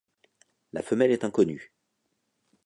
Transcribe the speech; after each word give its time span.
La 0.73 0.81
femelle 0.81 1.11
est 1.11 1.23
inconnue. 1.23 1.71